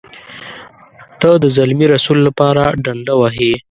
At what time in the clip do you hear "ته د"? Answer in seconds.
1.19-1.45